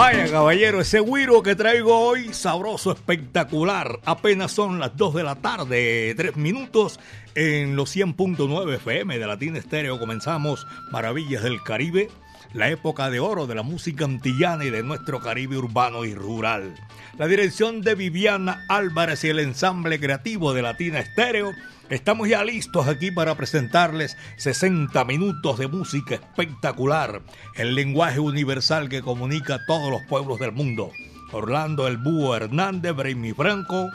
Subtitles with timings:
[0.00, 4.00] Vaya caballero, ese guiro que traigo hoy, sabroso, espectacular.
[4.06, 6.98] Apenas son las 2 de la tarde, 3 minutos
[7.34, 9.98] en los 100.9 FM de Latina Estéreo.
[9.98, 12.08] Comenzamos Maravillas del Caribe,
[12.54, 16.74] la época de oro de la música antillana y de nuestro Caribe urbano y rural.
[17.18, 21.52] La dirección de Viviana Álvarez y el ensamble creativo de Latina Estéreo
[21.90, 27.20] Estamos ya listos aquí para presentarles 60 minutos de música espectacular,
[27.56, 30.92] el lenguaje universal que comunica a todos los pueblos del mundo.
[31.32, 33.90] Orlando El Búho Hernández, Braymi Franco,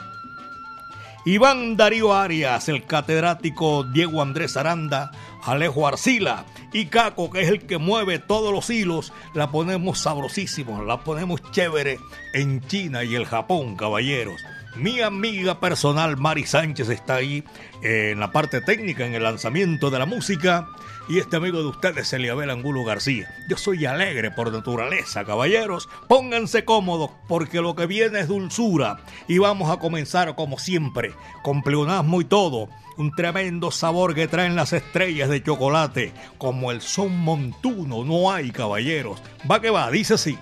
[1.24, 5.10] Iván Darío Arias, el catedrático Diego Andrés Aranda,
[5.42, 6.44] Alejo Arcila
[6.74, 11.40] y Caco, que es el que mueve todos los hilos, la ponemos sabrosísimo, la ponemos
[11.50, 11.98] chévere
[12.34, 14.42] en China y el Japón, caballeros.
[14.78, 17.42] Mi amiga personal Mari Sánchez está ahí
[17.82, 20.68] eh, en la parte técnica, en el lanzamiento de la música.
[21.08, 23.32] Y este amigo de ustedes, Eliabel Angulo García.
[23.48, 25.88] Yo soy alegre por naturaleza, caballeros.
[26.08, 28.98] Pónganse cómodos porque lo que viene es dulzura.
[29.28, 32.68] Y vamos a comenzar como siempre, con pleonasmo y todo.
[32.98, 38.04] Un tremendo sabor que traen las estrellas de chocolate, como el son montuno.
[38.04, 39.22] No hay, caballeros.
[39.50, 40.36] Va que va, dice así.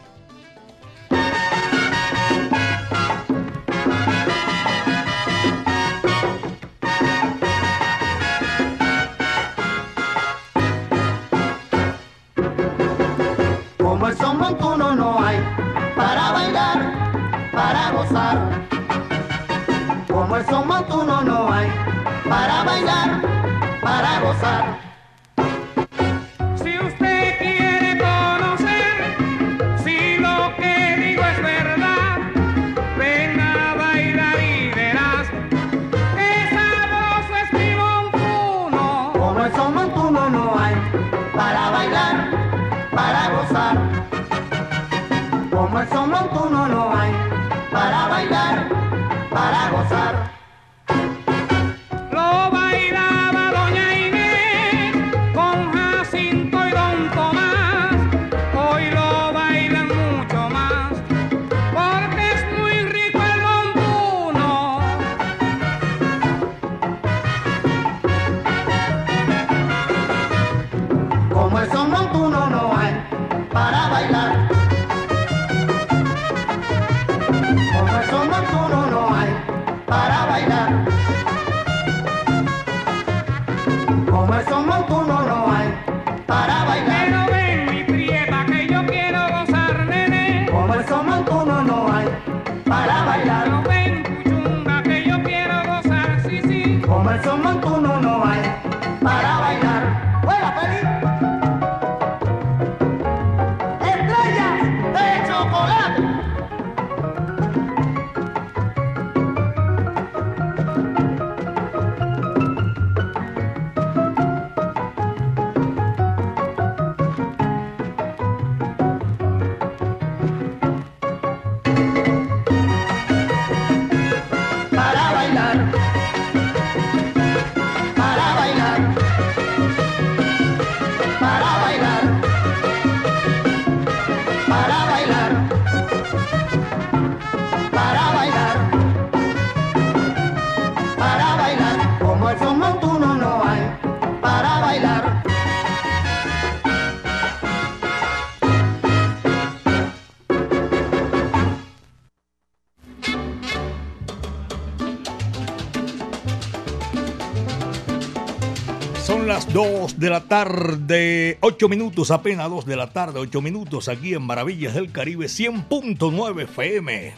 [160.04, 164.74] De la tarde, 8 minutos, apenas 2 de la tarde, 8 minutos aquí en Maravillas
[164.74, 167.14] del Caribe, 100.9 FM.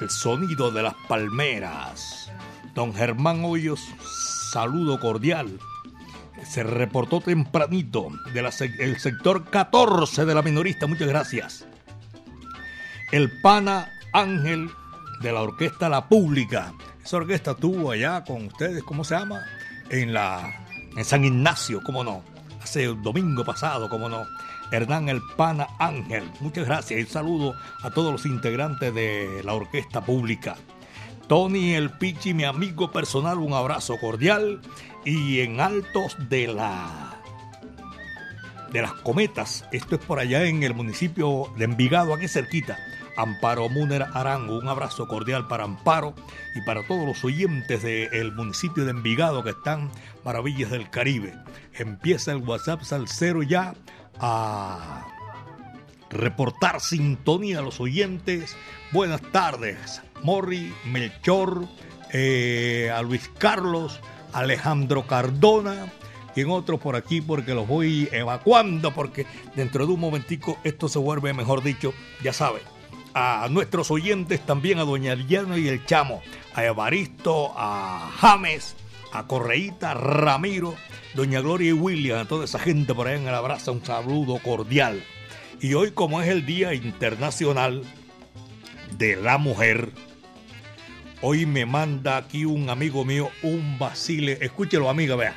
[0.00, 2.30] El sonido de las palmeras.
[2.76, 3.80] Don Germán Hoyos,
[4.52, 5.58] saludo cordial.
[6.48, 10.86] se reportó tempranito del sector 14 de la minorista.
[10.86, 11.66] Muchas gracias.
[13.10, 14.70] El pana Ángel
[15.22, 16.72] de la orquesta La Pública.
[17.04, 19.44] Esa orquesta estuvo allá con ustedes, ¿cómo se llama?
[19.90, 20.65] En la
[20.96, 22.22] en San Ignacio, ¿cómo no?
[22.62, 24.26] Hace el domingo pasado, ¿cómo no?
[24.72, 26.24] Hernán El Pana Ángel.
[26.40, 30.56] Muchas gracias y saludo a todos los integrantes de la orquesta pública.
[31.28, 34.60] Tony El Pichi, mi amigo personal, un abrazo cordial.
[35.04, 37.12] Y en Altos de la
[38.72, 42.76] de las Cometas, esto es por allá en el municipio de Envigado, aquí cerquita.
[43.16, 46.14] Amparo Muner Arango, un abrazo cordial para Amparo
[46.54, 49.90] y para todos los oyentes del municipio de Envigado que están
[50.24, 51.34] maravillas del Caribe.
[51.74, 53.74] Empieza el WhatsApp Salcero ya
[54.18, 55.06] a
[56.10, 58.56] reportar sintonía a los oyentes.
[58.92, 61.66] Buenas tardes, Morri, Melchor,
[62.12, 64.00] eh, a Luis Carlos,
[64.32, 65.92] Alejandro Cardona
[66.34, 70.88] y en otros por aquí porque los voy evacuando porque dentro de un momentico esto
[70.88, 72.62] se vuelve, mejor dicho, ya saben,
[73.18, 76.20] a nuestros oyentes también a Doña Diana y el Chamo,
[76.54, 78.76] a Evaristo, a James,
[79.10, 80.74] a Correíta, Ramiro,
[81.14, 84.38] Doña Gloria y William, a toda esa gente por ahí en el abrazo, un saludo
[84.40, 85.02] cordial.
[85.62, 87.84] Y hoy como es el Día Internacional
[88.98, 89.92] de la Mujer,
[91.22, 94.36] hoy me manda aquí un amigo mío un basile.
[94.42, 95.34] Escúchelo amiga, vea.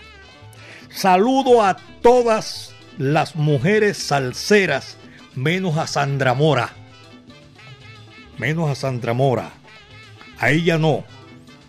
[0.90, 4.98] Saludo a todas las mujeres salseras,
[5.34, 6.76] menos a Sandra Mora.
[8.40, 9.52] Menos a Sandra Mora.
[10.40, 11.04] A ella no,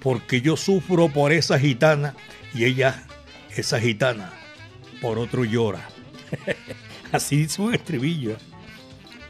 [0.00, 2.14] porque yo sufro por esa gitana
[2.54, 3.04] y ella
[3.56, 4.32] esa gitana
[5.00, 5.88] por otro llora.
[7.12, 8.36] Así dice un estribillo.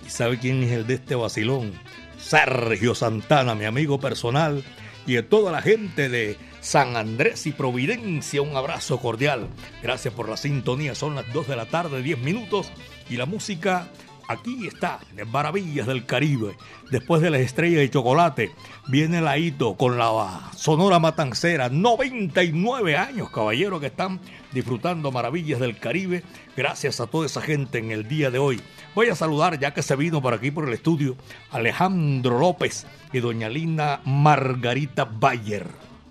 [0.07, 1.73] ¿Y sabe quién es el de este vacilón?
[2.19, 4.63] Sergio Santana, mi amigo personal,
[5.07, 9.49] y a toda la gente de San Andrés y Providencia, un abrazo cordial.
[9.83, 12.71] Gracias por la sintonía, son las 2 de la tarde, 10 minutos,
[13.09, 13.89] y la música
[14.31, 16.57] aquí está, en Maravillas del Caribe.
[16.91, 18.53] Después de la estrella de chocolate,
[18.87, 21.69] viene la hito con la Sonora Matancera.
[21.69, 24.21] 99 años, caballeros, que están
[24.53, 26.23] disfrutando Maravillas del Caribe.
[26.57, 28.61] Gracias a toda esa gente en el día de hoy.
[28.95, 31.17] Voy a saludar, ya que se vino por aquí por el estudio,
[31.51, 35.67] Alejandro López y doña Lina Margarita Bayer.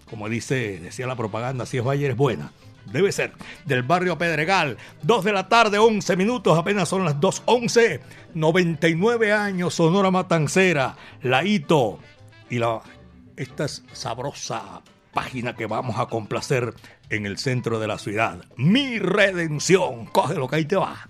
[0.10, 2.51] Como dice, decía la propaganda, si es Bayer es buena
[2.91, 3.33] debe ser,
[3.65, 4.77] del barrio Pedregal.
[5.03, 8.00] 2 de la tarde, 11 minutos, apenas son las 2.11.
[8.33, 12.00] 99 años, Sonora Matancera, Laito.
[12.50, 12.81] Y la,
[13.36, 14.81] esta es sabrosa
[15.13, 16.74] página que vamos a complacer
[17.09, 18.44] en el centro de la ciudad.
[18.56, 20.06] Mi redención.
[20.06, 21.07] Coge lo que ahí te va.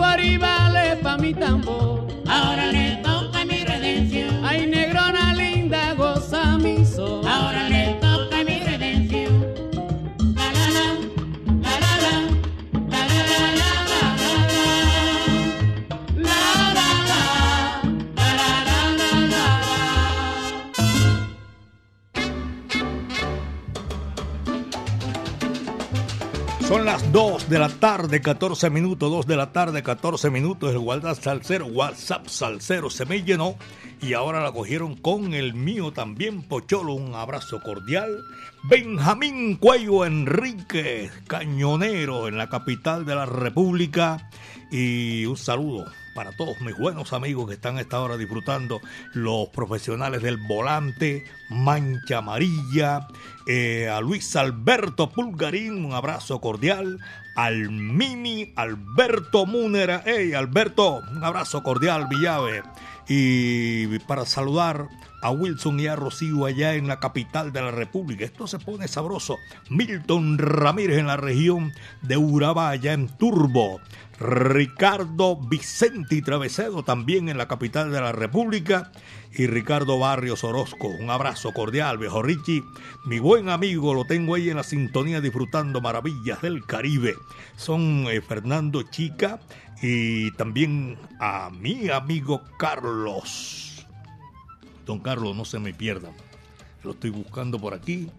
[0.06, 2.06] guaribales pa' mi tambor.
[2.28, 3.02] Ahora le
[27.46, 30.72] 2 de la tarde, 14 minutos, 2 de la tarde, 14 minutos.
[30.72, 33.56] El WhatsApp Salcero, WhatsApp Salcero se me llenó
[34.02, 36.94] y ahora la cogieron con el mío también, Pocholo.
[36.94, 38.10] Un abrazo cordial.
[38.64, 44.28] Benjamín Cuello Enrique, cañonero en la capital de la República.
[44.72, 45.86] Y un saludo
[46.16, 48.80] para todos mis buenos amigos que están a esta hora disfrutando,
[49.14, 53.08] los profesionales del volante, Mancha Amarilla,
[53.46, 57.00] eh, a Luis Alberto Pulgarín, un abrazo cordial,
[57.36, 62.64] al Mimi Alberto Múnera, hey Alberto, un abrazo cordial, Villave,
[63.08, 64.88] y para saludar
[65.22, 68.26] a Wilson y a Rocío allá en la capital de la República.
[68.26, 69.38] Esto se pone sabroso.
[69.70, 71.74] Milton Ramírez en la región
[72.04, 73.80] de Urabá, allá en Turbo.
[74.20, 78.92] Ricardo Vicente y Travesedo también en la capital de la República
[79.34, 80.88] y Ricardo Barrios Orozco.
[80.88, 82.64] Un abrazo cordial, viejo Richie.
[83.06, 87.16] Mi buen amigo, lo tengo ahí en la sintonía disfrutando maravillas del Caribe.
[87.58, 89.40] Son eh, Fernando Chica
[89.82, 93.86] y también a mi amigo Carlos.
[94.86, 96.14] Don Carlos, no se me pierdan.
[96.84, 98.10] Lo estoy buscando por aquí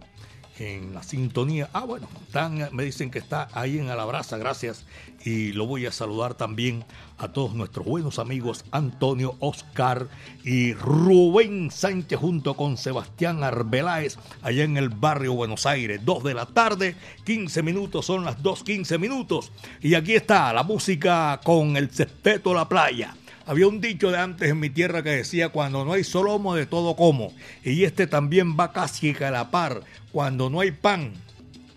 [0.59, 1.69] en la sintonía.
[1.73, 4.85] Ah, bueno, están, me dicen que está ahí en Alabraza, gracias.
[5.25, 6.85] Y lo voy a saludar también
[7.19, 10.09] a todos nuestros buenos amigos Antonio, Oscar
[10.45, 16.05] y Rubén Sánchez junto con Sebastián Arbeláez allá en el barrio Buenos Aires.
[16.05, 19.53] Dos de la tarde, 15 minutos, son las 2.15 minutos.
[19.81, 23.15] Y aquí está la música con el Cesteto La Playa.
[23.47, 26.67] Había un dicho de antes en mi tierra que decía, cuando no hay solomo, de
[26.67, 27.33] todo como.
[27.63, 29.83] Y este también va casi a la par.
[30.11, 31.13] Cuando no hay pan,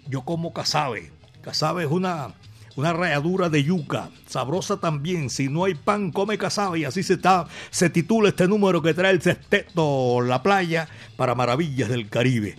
[0.08, 1.12] yo como casabe.
[1.42, 2.34] Casabe es una,
[2.76, 5.30] una ralladura de yuca, sabrosa también.
[5.30, 6.80] Si no hay pan, come casabe.
[6.80, 11.36] Y así se, está, se titula este número que trae el sexteto La Playa para
[11.36, 12.56] Maravillas del Caribe.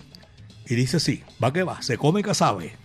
[0.68, 2.76] Y dice así, va que va, se come casabe.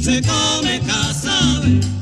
[0.00, 1.99] se come casabe.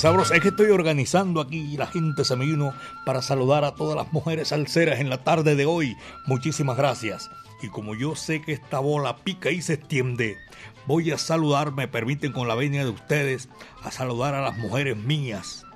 [0.00, 2.72] Oye, sabroso, es que estoy organizando aquí y la gente se me vino
[3.04, 5.94] para saludar a todas las mujeres salseras en la tarde de hoy.
[6.24, 7.30] Muchísimas gracias.
[7.60, 10.38] Y como yo sé que esta bola pica y se extiende,
[10.86, 13.50] voy a saludar, me permiten con la venia de ustedes,
[13.82, 15.66] a saludar a las mujeres mías.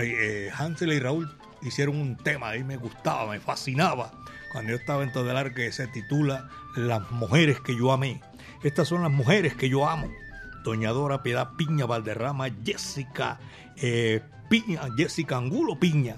[0.00, 4.10] Eh, Hansel y Raúl hicieron un tema, mí me gustaba, me fascinaba,
[4.50, 8.20] cuando yo estaba en Todelar, que se titula Las mujeres que yo amé.
[8.64, 10.08] Estas son las mujeres que yo amo.
[10.64, 13.38] Doña Dora Piedad Piña Valderrama, Jessica
[13.76, 16.16] eh, Piña, Jessica Angulo Piña,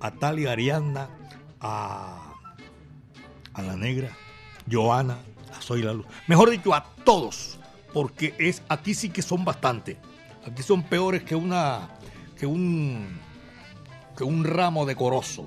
[0.00, 1.08] a Talia Arianda,
[1.60, 2.34] a,
[3.54, 4.10] a la negra,
[4.70, 5.18] Joana,
[5.56, 6.06] a Soy la Luz.
[6.26, 7.58] Mejor dicho, a todos,
[7.92, 9.98] porque es aquí sí que son bastante.
[10.46, 11.88] Aquí son peores que una
[12.38, 13.18] que un
[14.16, 15.46] que un ramo decoroso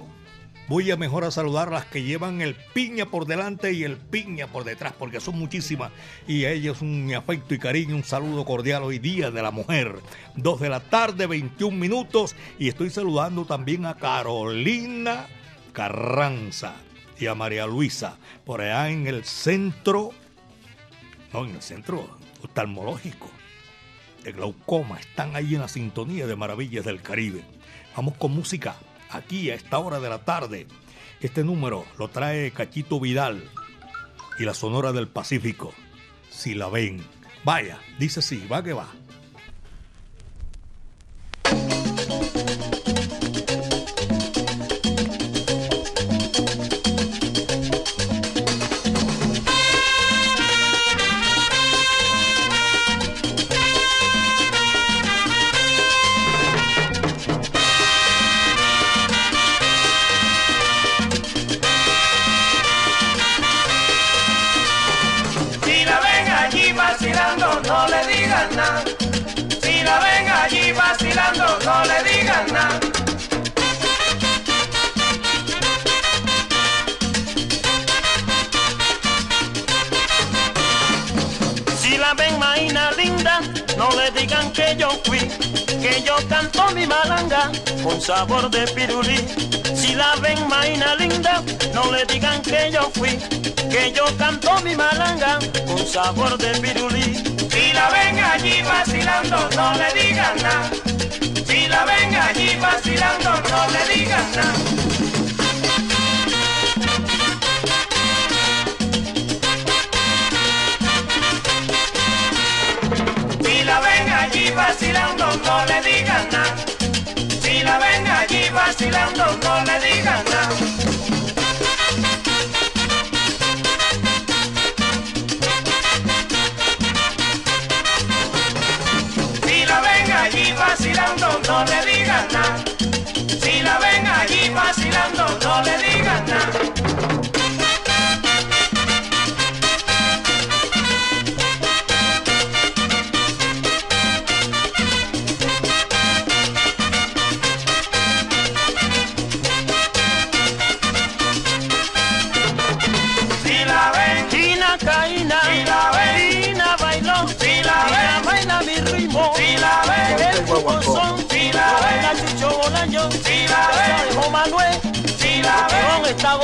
[0.68, 4.48] voy a mejor a saludar las que llevan el piña por delante y el piña
[4.48, 5.92] por detrás, porque son muchísimas.
[6.28, 9.96] Y a ellas un afecto y cariño, un saludo cordial hoy día de la mujer.
[10.36, 12.36] Dos de la tarde, 21 minutos.
[12.60, 15.28] Y estoy saludando también a Carolina
[15.74, 16.76] Carranza
[17.20, 20.12] y a María Luisa, por allá en el centro,
[21.34, 23.30] no, en el centro oftalmológico
[24.24, 25.00] de glaucoma.
[25.00, 27.44] Están ahí en la sintonía de Maravillas del Caribe.
[27.96, 28.76] Vamos con música
[29.16, 30.68] aquí a esta hora de la tarde.
[31.22, 33.44] Este número lo trae Cachito Vidal
[34.38, 35.74] y la Sonora del Pacífico.
[36.30, 37.04] Si la ven,
[37.44, 38.88] vaya, dice sí, va que va.
[84.76, 87.52] Que yo canto mi malanga
[87.84, 89.18] con sabor de pirulí.
[89.76, 93.18] Si la ven maina linda, no le digan que yo fui,
[93.70, 97.16] que yo canto mi malanga con sabor de pirulí.
[97.52, 100.93] Si la ven allí vacilando, no le digan nada.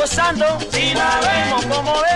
[0.10, 2.09] Gozando, si la vemos como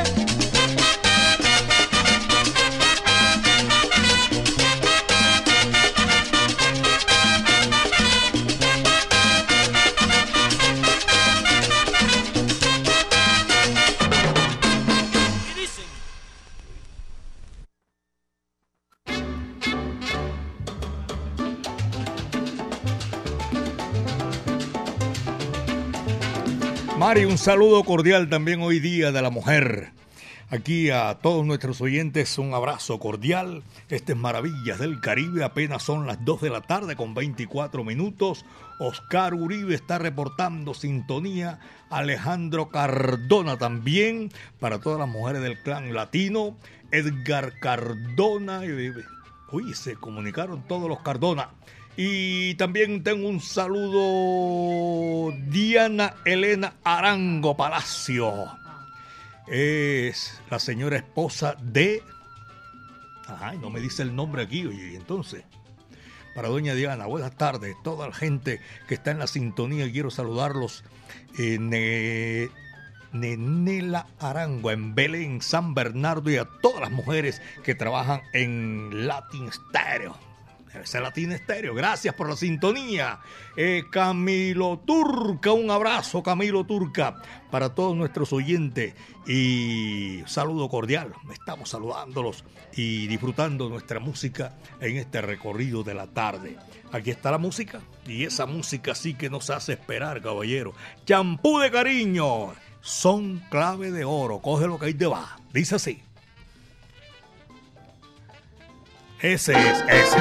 [27.44, 29.92] saludo cordial también hoy día de la mujer.
[30.50, 33.64] Aquí a todos nuestros oyentes un abrazo cordial.
[33.90, 35.44] Estas Maravillas del Caribe.
[35.44, 38.46] Apenas son las 2 de la tarde con 24 minutos.
[38.80, 41.60] Oscar Uribe está reportando sintonía.
[41.90, 44.32] Alejandro Cardona también.
[44.62, 46.56] Para todas las mujeres del clan latino.
[46.92, 48.62] Edgar Cardona.
[49.52, 51.50] Uy, se comunicaron todos los Cardona.
[51.96, 58.48] Y también tengo un saludo, Diana Elena Arango Palacio.
[59.48, 62.02] Es la señora esposa de...
[63.28, 65.44] Ajá, no me dice el nombre aquí, oye, entonces...
[66.34, 67.76] Para doña Diana, buenas tardes.
[67.84, 70.84] Toda la gente que está en la sintonía, quiero saludarlos.
[71.38, 72.50] Eh,
[73.12, 79.52] Nenela Arango en Belén, San Bernardo y a todas las mujeres que trabajan en Latin
[79.52, 80.33] Stereo
[80.74, 81.76] Es Latina Estéreo.
[81.76, 83.20] Gracias por la sintonía.
[83.56, 88.96] Eh, Camilo Turca, un abrazo, Camilo Turca, para todos nuestros oyentes.
[89.28, 91.14] Y saludo cordial.
[91.32, 92.44] Estamos saludándolos
[92.76, 96.58] y disfrutando nuestra música en este recorrido de la tarde.
[96.92, 100.74] Aquí está la música y esa música sí que nos hace esperar, caballero.
[101.06, 102.54] Champú de cariño.
[102.82, 104.40] Son clave de oro.
[104.40, 105.38] Coge lo que ahí te va.
[105.54, 106.04] Dice así.
[109.24, 110.18] Ese es, ese.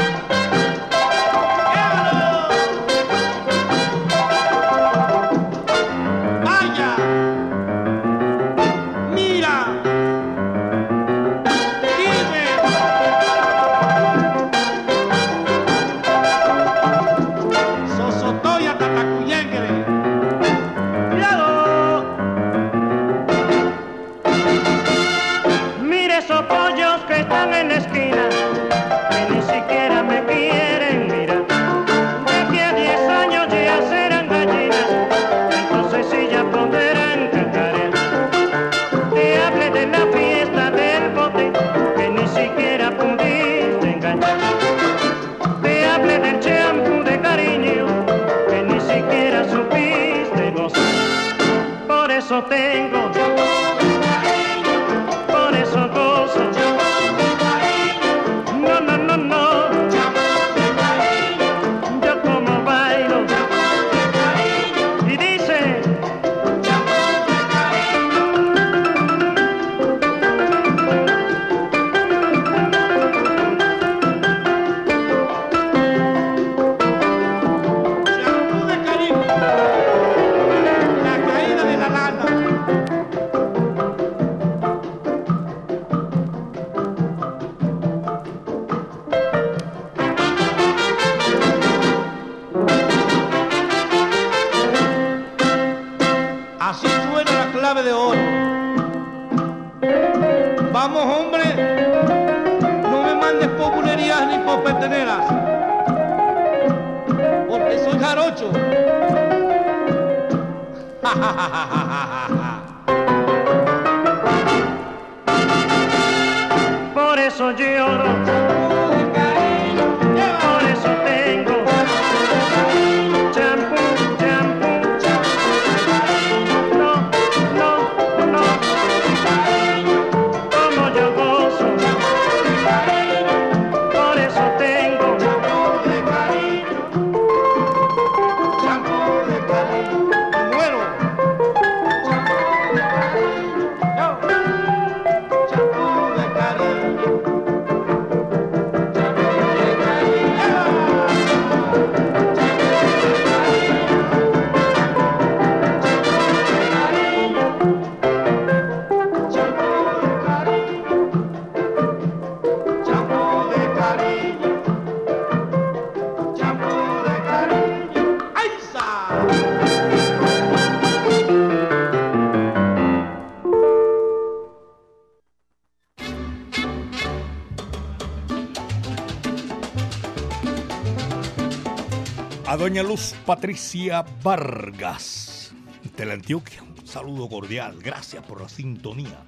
[182.62, 185.52] Doña Luz Patricia Vargas
[185.96, 186.62] de la Antioquia.
[186.62, 189.18] Un saludo cordial, gracias por la sintonía.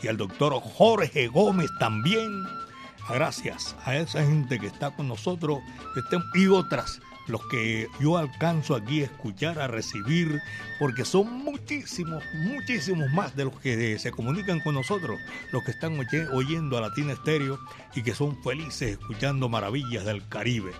[0.00, 2.44] Y al doctor Jorge Gómez también.
[3.08, 5.58] Gracias a esa gente que está con nosotros
[6.36, 10.40] y otras, los que yo alcanzo aquí a escuchar, a recibir,
[10.78, 15.18] porque son muchísimos, muchísimos más de los que se comunican con nosotros,
[15.50, 17.58] los que están oye- oyendo a Latina Estéreo
[17.96, 20.70] y que son felices escuchando maravillas del Caribe.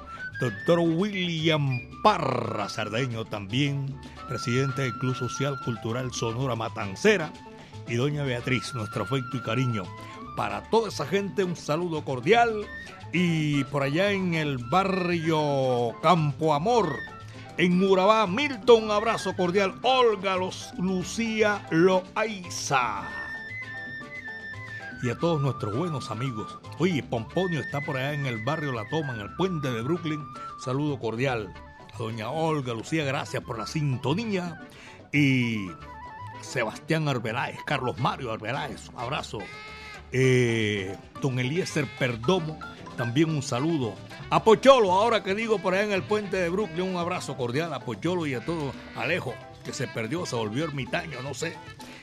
[0.44, 7.33] Doctor William Parra Sardeño también, presidente del Club Social Cultural Sonora Matancera,
[7.88, 9.85] y doña Beatriz, nuestro afecto y cariño.
[10.37, 12.66] Para toda esa gente un saludo cordial
[13.11, 16.94] y por allá en el barrio Campo Amor,
[17.57, 19.74] en Urabá, Milton, un abrazo cordial.
[19.80, 23.09] Olga Los, Lucía Loaiza.
[25.02, 26.59] Y a todos nuestros buenos amigos.
[26.78, 30.26] Oye, Pomponio está por allá en el barrio La Toma, en el puente de Brooklyn.
[30.58, 31.54] Saludo cordial
[31.92, 34.60] a doña Olga Lucía, gracias por la sintonía.
[35.12, 35.68] Y
[36.40, 39.38] Sebastián Arbeláez, Carlos Mario Arbeláez, un abrazo.
[40.10, 42.58] Eh, don Eliezer Perdomo,
[42.96, 43.94] también un saludo.
[44.30, 47.72] A Pocholo, ahora que digo por allá en el puente de Brooklyn, un abrazo cordial
[47.72, 49.32] a Pocholo y a todo Alejo,
[49.64, 51.56] que se perdió, se volvió ermitaño, no sé.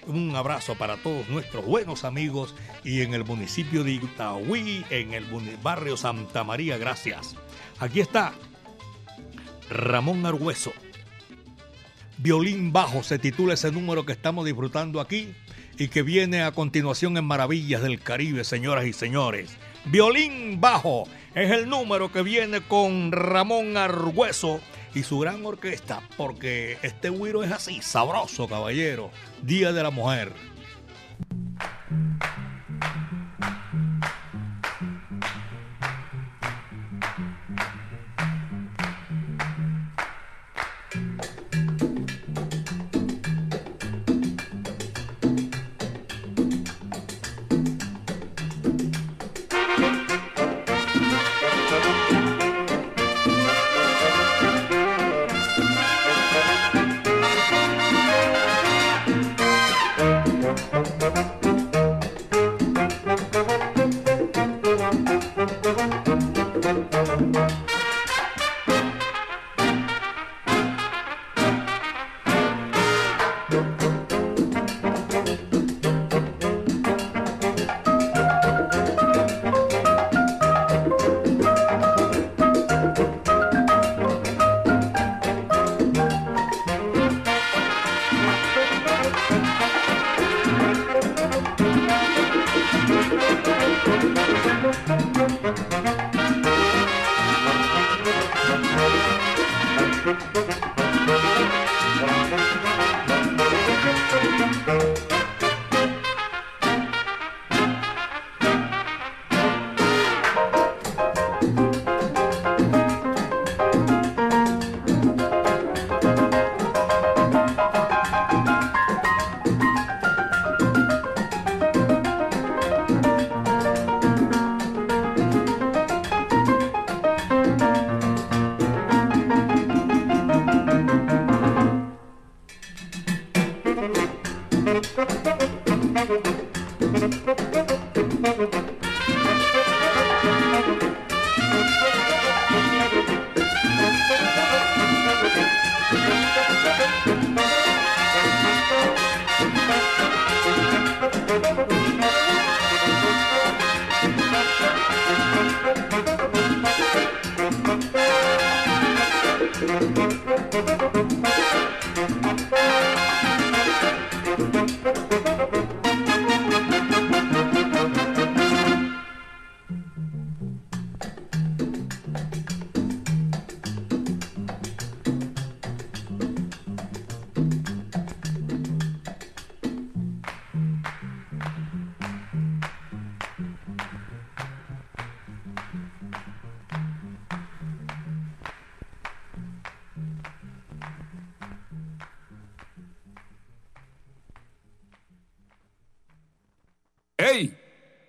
[0.07, 5.25] Un abrazo para todos nuestros buenos amigos y en el municipio de Itaúí, en el
[5.61, 7.35] barrio Santa María, gracias.
[7.79, 8.33] Aquí está
[9.69, 10.73] Ramón Argüeso.
[12.17, 15.33] Violín bajo se titula ese número que estamos disfrutando aquí
[15.77, 19.57] y que viene a continuación en Maravillas del Caribe, señoras y señores.
[19.85, 24.61] Violín bajo es el número que viene con Ramón Argüeso
[24.93, 29.11] y su gran orquesta, porque este güiro es así, sabroso, caballero.
[29.41, 30.33] Día de la Mujer.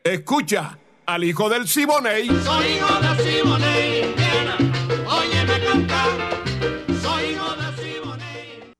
[0.03, 2.27] Escucha al hijo del Siboney.
[2.27, 4.15] Soy hijo del Siboney.
[5.07, 6.43] Óyeme cantar.
[7.01, 8.73] Soy hijo del Siboney.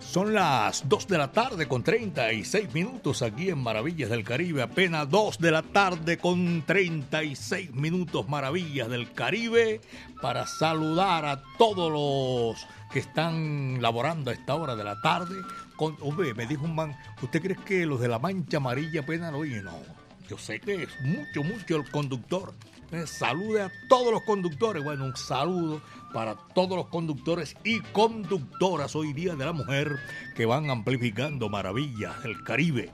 [0.00, 4.62] Son las 2 de la tarde con 36 minutos aquí en Maravillas del Caribe.
[4.62, 9.80] Apenas 2 de la tarde con 36 minutos Maravillas del Caribe
[10.20, 15.42] para saludar a todos los que están laborando a esta hora de la tarde.
[15.74, 15.96] Con,
[16.36, 19.64] me dijo un man, ¿usted cree que los de la mancha amarilla apenas lo oyen?
[19.64, 19.76] No,
[20.28, 22.54] yo sé que es mucho, mucho el conductor.
[23.06, 24.84] salude a todos los conductores.
[24.84, 29.98] Bueno, un saludo para todos los conductores y conductoras hoy día de la mujer
[30.36, 32.92] que van amplificando maravillas del Caribe.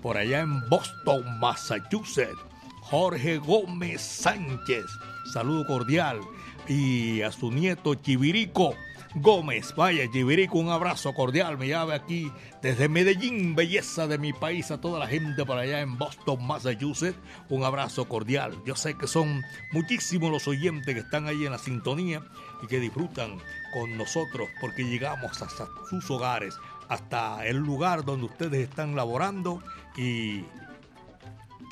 [0.00, 2.40] Por allá en Boston, Massachusetts,
[2.80, 4.86] Jorge Gómez Sánchez.
[5.30, 6.20] Saludo cordial.
[6.68, 8.74] Y a su nieto Chivirico
[9.14, 9.74] Gómez.
[9.76, 11.58] Vaya, Chivirico, un abrazo cordial.
[11.58, 15.80] Me llave aquí desde Medellín, belleza de mi país, a toda la gente por allá
[15.80, 17.18] en Boston, Massachusetts.
[17.48, 18.56] Un abrazo cordial.
[18.64, 22.22] Yo sé que son muchísimos los oyentes que están ahí en la sintonía
[22.62, 23.38] y que disfrutan
[23.72, 26.54] con nosotros porque llegamos hasta sus hogares,
[26.88, 29.62] hasta el lugar donde ustedes están laborando
[29.96, 30.44] y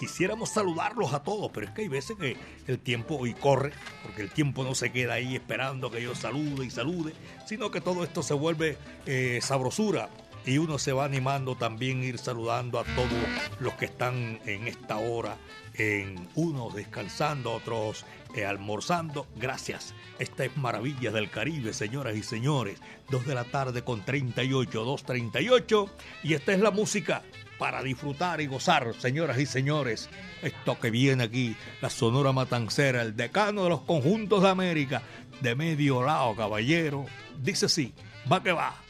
[0.01, 2.35] quisiéramos saludarlos a todos, pero es que hay veces que
[2.67, 3.71] el tiempo hoy corre,
[4.03, 7.13] porque el tiempo no se queda ahí esperando que yo salude y salude,
[7.47, 10.09] sino que todo esto se vuelve eh, sabrosura.
[10.45, 13.09] Y uno se va animando también ir saludando a todos
[13.59, 15.37] los que están en esta hora,
[15.75, 19.27] en unos descansando, otros eh, almorzando.
[19.37, 19.95] Gracias.
[20.19, 22.81] Esta es Maravillas del Caribe, señoras y señores.
[23.11, 25.91] Dos de la tarde con 38, 2.38.
[26.23, 27.23] Y esta es la música
[27.59, 30.09] para disfrutar y gozar, señoras y señores.
[30.43, 35.03] Esto que viene aquí, la Sonora Matancera, el decano de los conjuntos de América,
[35.41, 37.05] de medio lado, caballero.
[37.39, 37.93] Dice sí,
[38.31, 38.90] va que va.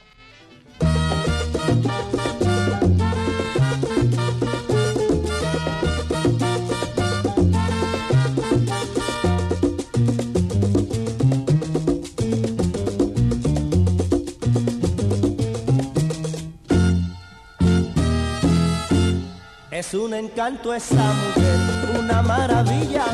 [19.81, 23.07] Es un encanto esa mujer, una maravilla.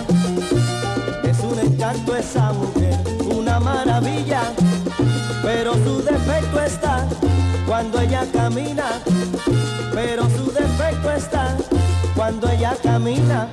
[1.23, 2.99] Es un encanto esa mujer,
[3.35, 4.43] una maravilla.
[5.43, 7.09] Pero su defecto está
[7.67, 9.01] cuando ella camina.
[9.93, 11.57] Pero su defecto está
[12.15, 13.49] cuando ella camina.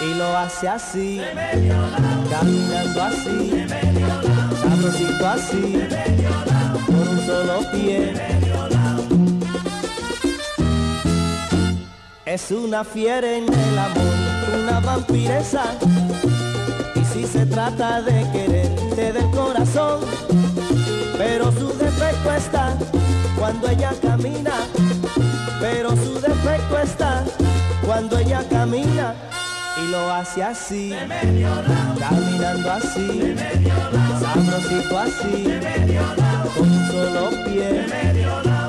[0.00, 1.20] Y lo hace así,
[2.30, 3.66] caminando así,
[4.62, 5.86] sabrosito así,
[6.86, 8.14] con un solo pie.
[12.24, 15.64] Es una fiera en el amor, una vampiresa.
[16.94, 20.00] Y si se trata de quererte del corazón,
[21.18, 22.74] pero su defecto está
[23.50, 24.52] cuando ella camina.
[25.60, 27.24] Pero su defecto está
[27.84, 29.14] cuando ella camina
[29.82, 30.94] y lo hace así,
[31.98, 33.34] caminando así,
[34.20, 35.60] sabrosito así,
[36.56, 38.59] con un solo pie.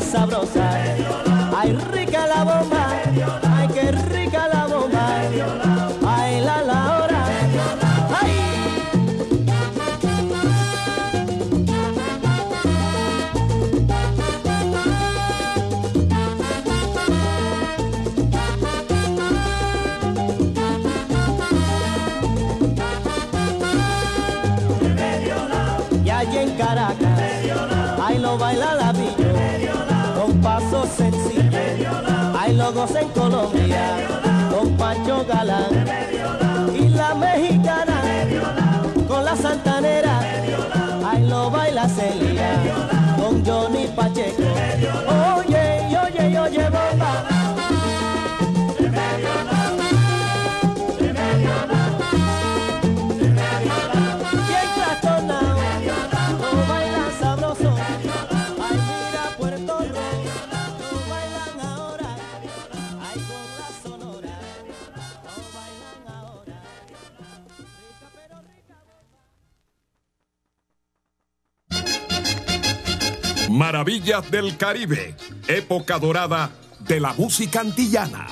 [0.00, 0.70] Sabrosa,
[1.56, 2.89] ay rica la bomba,
[32.60, 33.96] ahí lo goza en Colombia,
[34.50, 35.86] con Pancho Galán,
[36.74, 38.02] y la mexicana,
[39.08, 40.20] con la santanera,
[41.06, 42.50] ahí lo baila Celia,
[43.18, 44.42] con Johnny Pacheco,
[45.38, 47.29] oye, oye, oye, bomba.
[73.72, 75.14] Maravillas del Caribe,
[75.46, 76.50] época dorada
[76.80, 78.26] de la música antillana.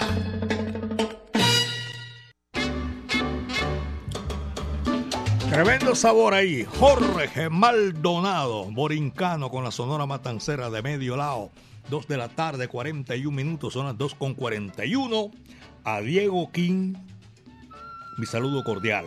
[5.48, 6.66] Tremendo sabor ahí.
[6.80, 11.52] Jorge Maldonado, borincano con la sonora matancera de medio lado.
[11.88, 15.30] 2 de la tarde, 41 minutos, son las 2 con 41.
[15.84, 16.94] A Diego King,
[18.16, 19.06] mi saludo cordial.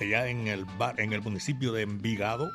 [0.00, 2.50] Allá en el, bar, en el municipio de Envigado.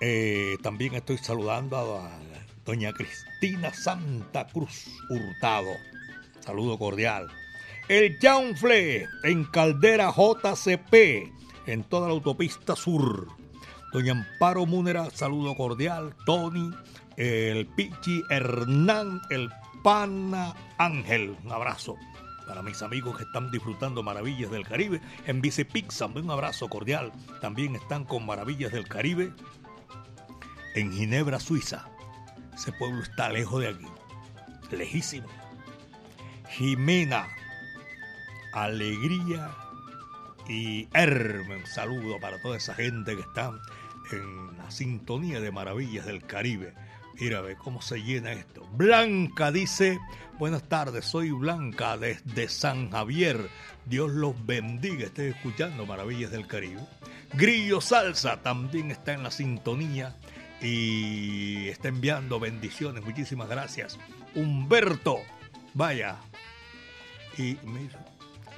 [0.00, 2.10] Eh, también estoy saludando a
[2.64, 5.72] doña Cristina Santa Cruz Hurtado.
[6.40, 7.28] Saludo cordial.
[7.88, 11.32] El Chanfle en Caldera JCP,
[11.66, 13.26] en toda la autopista sur.
[13.92, 16.14] Doña Amparo Múnera, saludo cordial.
[16.26, 16.70] Tony,
[17.16, 19.50] el Pichi Hernán, el
[19.82, 21.36] Pana Ángel.
[21.42, 21.96] Un abrazo
[22.46, 26.06] para mis amigos que están disfrutando Maravillas del Caribe en Vicepizza.
[26.06, 27.12] Un abrazo cordial.
[27.40, 29.32] También están con Maravillas del Caribe
[30.74, 31.88] en Ginebra, Suiza.
[32.54, 33.86] Ese pueblo está lejos de aquí,
[34.70, 35.28] lejísimo.
[36.50, 37.28] Jimena,
[38.52, 39.50] Alegría
[40.48, 41.56] y Herme.
[41.56, 43.52] Un saludo para toda esa gente que está
[44.10, 46.74] en la sintonía de Maravillas del Caribe.
[47.20, 48.66] Mira, ve cómo se llena esto.
[48.72, 49.98] Blanca dice,
[50.38, 53.48] buenas tardes, soy Blanca desde San Javier.
[53.86, 56.80] Dios los bendiga, estoy escuchando Maravillas del Caribe.
[57.34, 60.14] Grillo Salsa también está en la sintonía
[60.60, 63.04] y está enviando bendiciones.
[63.04, 63.98] Muchísimas gracias.
[64.34, 65.18] Humberto,
[65.74, 66.16] vaya.
[67.36, 67.96] Y dice,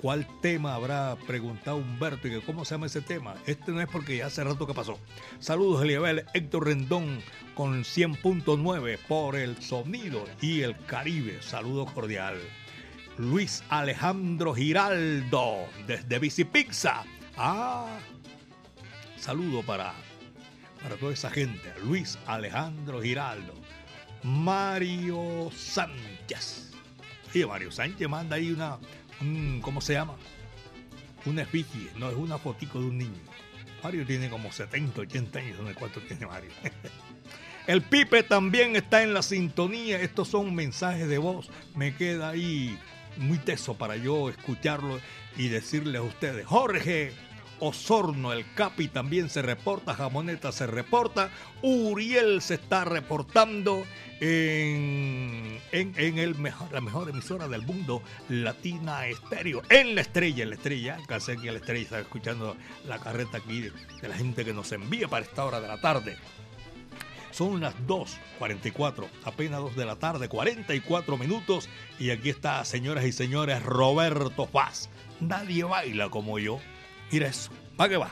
[0.00, 3.34] ¿cuál tema habrá preguntado Humberto y que cómo se llama ese tema?
[3.46, 4.98] Este no es porque ya hace rato que pasó.
[5.38, 7.20] Saludos, Eliabel Héctor Rendón
[7.54, 11.42] con 100.9 por el sonido y el Caribe.
[11.42, 12.38] Saludo cordial.
[13.18, 17.04] Luis Alejandro Giraldo desde Bicipizza.
[17.36, 17.98] Ah,
[19.18, 19.94] saludo para,
[20.82, 21.72] para toda esa gente.
[21.84, 23.54] Luis Alejandro Giraldo.
[24.22, 26.72] Mario Sánchez.
[27.32, 28.78] Sí, Mario Sánchez manda ahí una,
[29.20, 30.14] un- ¿cómo se llama?
[31.26, 33.20] Una efigie, no es una fotico de un niño.
[33.82, 36.50] Mario tiene como 70, 80 años, no sé cuánto tiene Mario.
[37.66, 40.00] El Pipe también está en la sintonía.
[40.00, 41.48] Estos son mensajes de voz.
[41.76, 42.76] Me queda ahí
[43.16, 44.98] muy teso para yo escucharlo
[45.36, 46.46] y decirles a ustedes.
[46.46, 47.12] Jorge
[47.60, 49.94] Osorno, el Capi también se reporta.
[49.94, 51.30] Jamoneta se reporta.
[51.62, 53.84] Uriel se está reportando
[54.20, 59.62] en, en, en el mejor, la mejor emisora del mundo, Latina Estéreo.
[59.68, 60.94] En la estrella, en la estrella.
[60.96, 61.82] Alcancé aquí a la estrella.
[61.82, 62.56] Estaba escuchando
[62.86, 65.80] la carreta aquí de, de la gente que nos envía para esta hora de la
[65.80, 66.16] tarde.
[67.30, 71.68] Son las 2.44, apenas 2 de la tarde, 44 minutos.
[71.98, 74.90] Y aquí está, señoras y señores, Roberto Paz.
[75.20, 76.58] Nadie baila como yo.
[77.10, 78.10] Mira eso, ¿para qué va?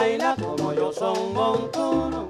[0.00, 2.26] Baila como yo son montuno.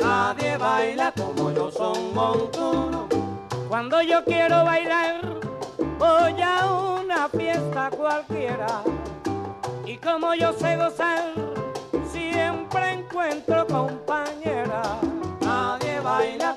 [0.00, 3.06] Nadie baila como yo son montuno.
[3.68, 5.20] Cuando yo quiero bailar,
[5.96, 6.66] voy a
[7.00, 8.82] una fiesta cualquiera.
[9.86, 11.34] Y como yo sé gozar,
[12.10, 14.82] siempre encuentro compañera.
[15.40, 16.54] Nadie baila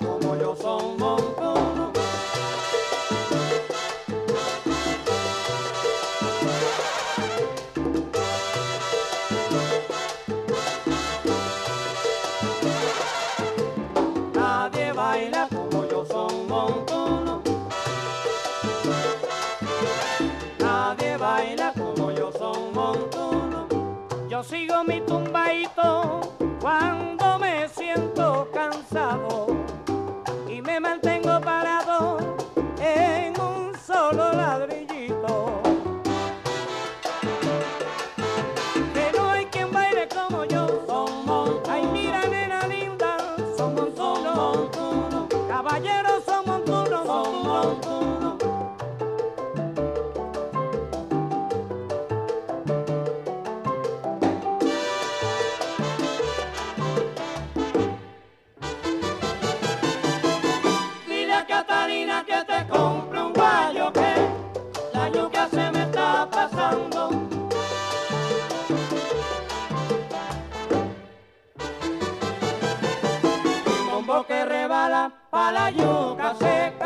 [75.78, 76.81] pa' la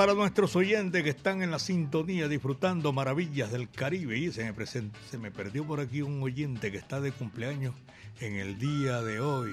[0.00, 4.16] para nuestros oyentes que están en la sintonía disfrutando maravillas del Caribe.
[4.16, 7.74] Y se me, se me perdió por aquí un oyente que está de cumpleaños
[8.18, 9.52] en el día de hoy.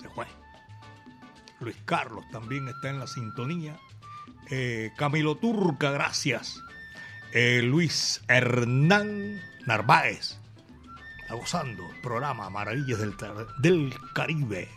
[0.00, 0.24] Se fue.
[1.60, 3.76] Luis Carlos también está en la sintonía.
[4.50, 6.62] Eh, Camilo Turca, gracias.
[7.34, 10.38] Eh, Luis Hernán Narváez.
[11.20, 13.14] Está gozando programa Maravillas del,
[13.58, 14.70] del Caribe.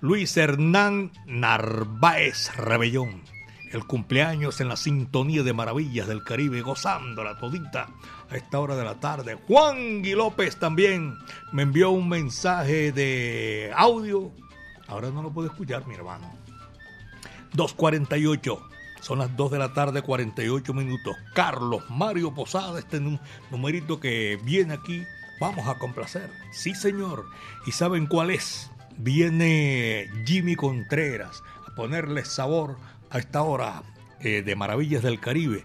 [0.00, 3.29] Luis Hernán Narváez Rebellón.
[3.70, 7.88] El cumpleaños en la sintonía de Maravillas del Caribe, gozándola todita
[8.28, 9.36] a esta hora de la tarde.
[9.46, 11.16] Juan Gui López también
[11.52, 14.32] me envió un mensaje de audio.
[14.88, 16.32] Ahora no lo puedo escuchar, mi hermano.
[17.54, 18.60] 2.48.
[19.00, 21.16] Son las 2 de la tarde, 48 minutos.
[21.34, 25.04] Carlos Mario Posada, este num- numerito que viene aquí,
[25.40, 26.30] vamos a complacer.
[26.52, 27.24] Sí, señor.
[27.66, 28.70] ¿Y saben cuál es?
[28.98, 32.76] Viene Jimmy Contreras a ponerle sabor
[33.10, 33.82] a esta hora
[34.20, 35.64] eh, de Maravillas del Caribe.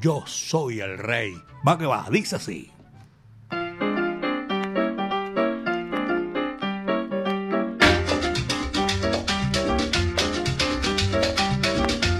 [0.00, 1.34] Yo soy el rey.
[1.66, 2.70] Va que va, dice así.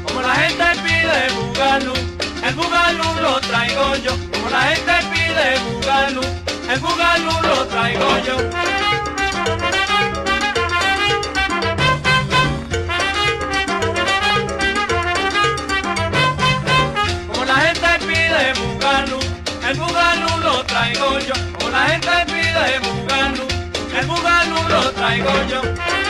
[0.07, 1.93] Como la gente pide bugalú,
[2.47, 4.13] el bugalú lo traigo yo.
[4.33, 6.23] Como la gente pide bugalú,
[6.71, 8.88] el bugalú lo traigo yo.
[20.79, 21.35] Traigo yo.
[21.59, 23.47] Como la gente pide bugalú,
[23.99, 26.08] el bugalú lo traigo yo.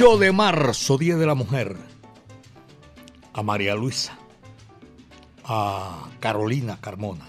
[0.00, 1.76] 8 de marzo, Día de la Mujer.
[3.34, 4.16] A María Luisa.
[5.44, 7.26] A Carolina Carmona.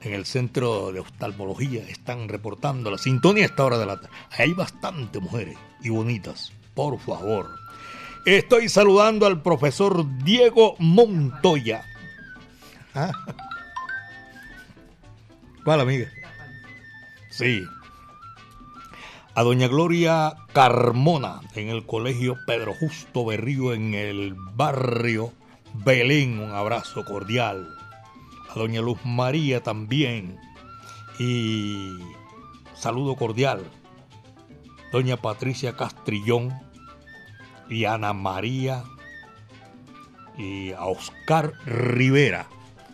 [0.00, 4.12] En el centro de oftalmología están reportando la sintonía a esta hora de la tarde.
[4.38, 6.52] Hay bastantes mujeres y bonitas.
[6.74, 7.48] Por favor.
[8.26, 11.84] Estoy saludando al profesor Diego Montoya.
[12.92, 13.12] ¿Ah?
[15.64, 16.10] ¿Cuál amiga?
[17.30, 17.62] Sí,
[19.34, 25.32] a doña Gloria Carmona en el colegio Pedro Justo Berrío en el barrio
[25.72, 26.40] Belén.
[26.40, 27.68] Un abrazo cordial.
[28.48, 30.38] A doña Luz María también.
[31.18, 31.98] Y
[32.74, 33.62] saludo cordial.
[34.92, 36.52] Doña Patricia Castrillón
[37.68, 38.82] y Ana María
[40.36, 42.48] y a Oscar Rivera.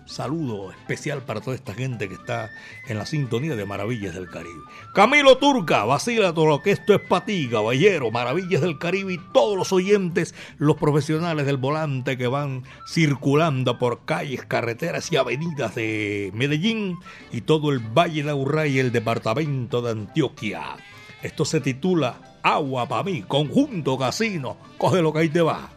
[0.06, 2.50] Saludo especial para toda esta gente que está
[2.86, 4.62] en la sintonía de Maravillas del Caribe.
[4.94, 8.12] Camilo Turca, vacila todo lo que esto es para ti, caballero.
[8.12, 14.04] Maravillas del Caribe y todos los oyentes, los profesionales del volante que van circulando por
[14.04, 16.96] calles, carreteras y avenidas de Medellín
[17.32, 20.76] y todo el Valle de Aburrá y el departamento de Antioquia.
[21.20, 24.56] Esto se titula Agua para mí, conjunto casino.
[24.78, 25.75] Coge lo que ahí te va.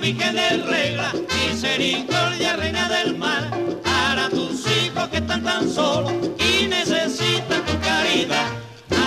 [0.00, 3.50] Virgen del regla, misericordia, reina del mar,
[3.84, 8.46] para tus hijos que están tan solos y necesitan tu caridad.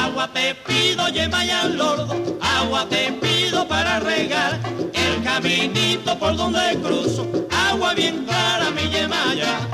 [0.03, 4.59] Agua te pido, yema y al lordo, agua te pido para regar
[4.93, 9.72] el caminito por donde cruzo, agua bien clara mi yemaya.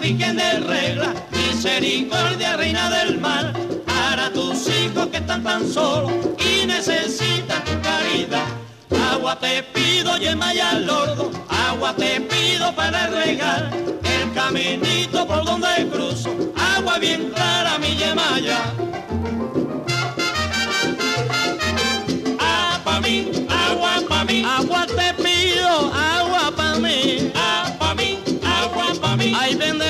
[0.00, 3.52] Virgen de regla, misericordia, reina del mal,
[3.84, 8.46] para tus hijos que están tan solos y necesitan tu caridad.
[9.12, 13.70] Agua te pido, Yemaya Lordo, agua te pido para regar
[14.04, 18.58] el caminito por donde cruzo, agua bien clara mi Yemaya.
[22.38, 28.18] Ah, pa' mí, agua pa' mí, agua te pido, agua pa' mí, ah, pa' mí,
[28.44, 29.32] agua pa' mí.
[29.36, 29.87] Ay, ven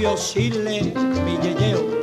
[0.00, 0.80] Cabio Chile,
[1.24, 1.99] mi yeyeo,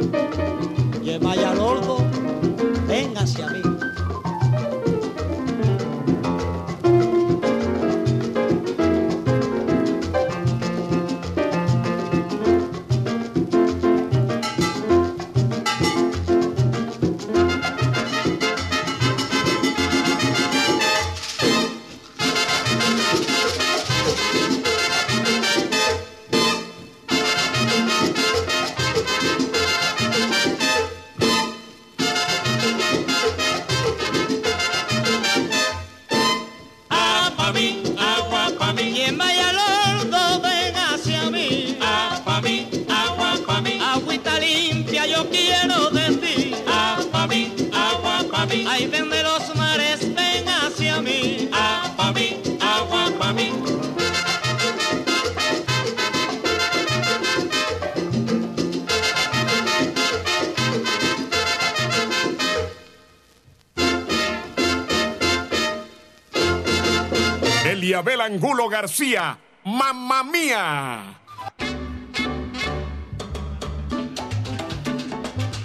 [68.79, 71.19] García, mamma mía.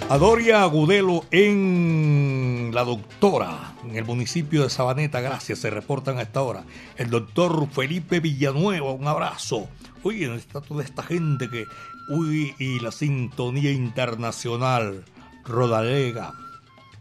[0.09, 6.41] Adoria Agudelo en La Doctora, en el municipio de Sabaneta, gracias, se reportan a esta
[6.41, 6.63] hora.
[6.97, 9.69] El doctor Felipe Villanueva, un abrazo.
[10.01, 11.65] Oye, está toda esta gente que...
[12.09, 15.05] Uy, y la sintonía internacional,
[15.45, 16.33] Rodalega,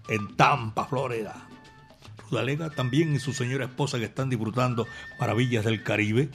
[0.08, 1.48] en Tampa, Florida.
[2.33, 4.87] Rodalega también y su señora esposa que están disfrutando
[5.20, 6.30] maravillas del Caribe.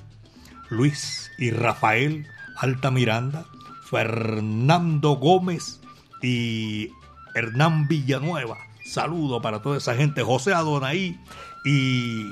[0.70, 3.48] Luis y Rafael Alta Miranda,
[3.84, 5.80] Fernando Gómez
[6.22, 6.92] y
[7.34, 8.60] Hernán Villanueva.
[8.86, 11.20] Saludo para toda esa gente, José Adonahí
[11.66, 12.32] y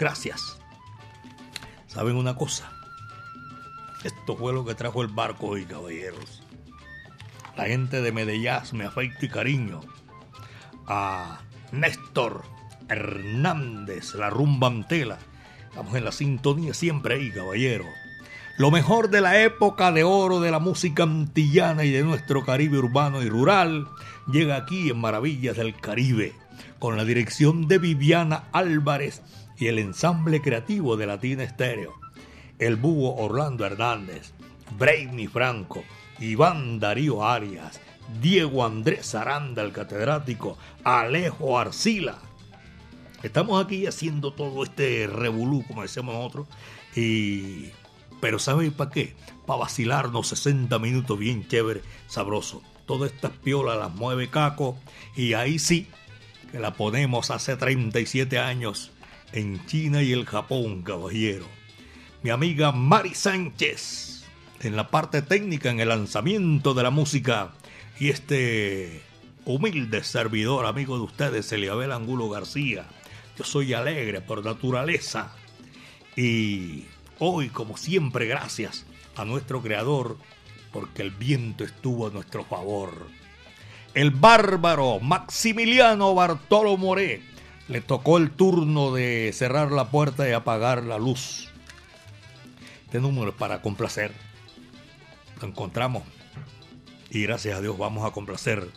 [0.00, 0.58] gracias.
[1.86, 2.72] ¿Saben una cosa?
[4.02, 6.42] Esto fue lo que trajo el barco hoy, caballeros.
[7.56, 9.80] La gente de Medellín me afecta y cariño.
[10.88, 11.38] A
[11.70, 12.55] Néstor
[12.88, 15.18] Hernández, la rumba Antela.
[15.68, 17.84] Estamos en la sintonía siempre ahí, caballero.
[18.58, 22.78] Lo mejor de la época de oro de la música antillana y de nuestro Caribe
[22.78, 23.86] urbano y rural
[24.32, 26.32] llega aquí en Maravillas del Caribe,
[26.78, 29.20] con la dirección de Viviana Álvarez
[29.58, 31.94] y el ensamble creativo de Latina Estéreo.
[32.58, 34.32] El búho Orlando Hernández,
[34.78, 35.84] Brainy Franco,
[36.18, 37.78] Iván Darío Arias,
[38.22, 42.16] Diego Andrés Aranda, el catedrático, Alejo Arcila,
[43.26, 46.46] Estamos aquí haciendo todo este revolú, como decíamos nosotros,
[46.94, 47.70] y...
[48.20, 49.14] pero ¿sabéis para qué?
[49.46, 52.62] Para vacilarnos 60 minutos bien chévere, sabroso.
[52.86, 54.78] Todas estas piolas las mueve Caco
[55.16, 55.88] y ahí sí
[56.52, 58.92] que la ponemos hace 37 años
[59.32, 61.46] en China y el Japón, caballero.
[62.22, 64.24] Mi amiga Mari Sánchez
[64.60, 67.52] en la parte técnica, en el lanzamiento de la música
[67.98, 69.02] y este
[69.44, 72.86] humilde servidor, amigo de ustedes, Eliabel Angulo García.
[73.36, 75.32] Yo soy alegre por naturaleza.
[76.16, 76.84] Y
[77.18, 80.16] hoy, como siempre, gracias a nuestro Creador,
[80.72, 83.08] porque el viento estuvo a nuestro favor.
[83.94, 87.22] El bárbaro Maximiliano Bartolo Moré
[87.68, 91.48] le tocó el turno de cerrar la puerta y apagar la luz.
[92.84, 94.12] Este número es para complacer.
[95.40, 96.04] Lo encontramos.
[97.10, 98.68] Y gracias a Dios vamos a complacer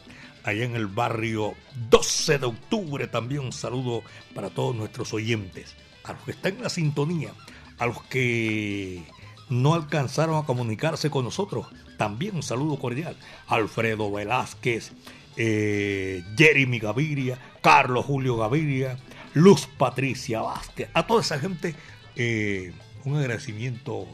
[0.44, 1.56] allá en el barrio
[1.90, 3.08] 12 de octubre.
[3.08, 7.32] También un saludo para todos nuestros oyentes, a los que están en la sintonía,
[7.78, 9.04] a los que
[9.50, 11.68] no alcanzaron a comunicarse con nosotros.
[11.98, 13.18] También un saludo cordial.
[13.48, 14.92] Alfredo Velázquez,
[15.36, 18.98] eh, Jeremy Gaviria, Carlos Julio Gaviria,
[19.34, 20.90] Luz Patricia Vázquez.
[20.94, 21.76] A toda esa gente,
[22.16, 22.74] eh,
[23.06, 24.08] un agradecimiento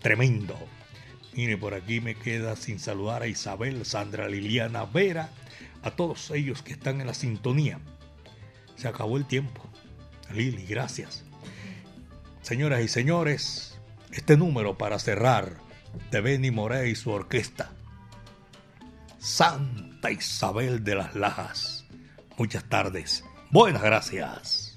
[0.00, 0.56] tremendo.
[1.38, 5.30] Mire, por aquí me queda sin saludar a Isabel, Sandra Liliana Vera,
[5.84, 7.78] a todos ellos que están en la sintonía.
[8.74, 9.62] Se acabó el tiempo.
[10.34, 11.24] Lili, gracias.
[12.42, 13.78] Señoras y señores,
[14.10, 15.58] este número para cerrar
[16.10, 17.70] de Benny Moré y su orquesta.
[19.20, 21.86] Santa Isabel de las Lajas.
[22.36, 23.22] Muchas tardes.
[23.52, 24.76] Buenas gracias.